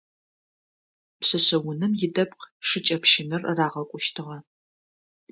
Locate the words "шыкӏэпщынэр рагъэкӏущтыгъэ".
2.67-4.37